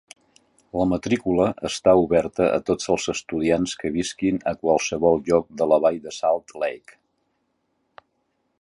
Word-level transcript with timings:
La 0.79 0.85
matrícula 0.91 1.43
està 1.69 1.93
oberta 2.05 2.47
a 2.55 2.61
tots 2.69 2.89
els 2.95 3.05
estudiants 3.13 3.75
que 3.83 3.91
visquin 3.99 4.41
a 4.53 4.55
qualsevol 4.63 5.23
lloc 5.31 5.47
de 5.63 5.69
la 5.73 5.79
vall 5.85 6.01
de 6.07 6.15
Salt 6.21 6.57
Lake. 6.65 6.99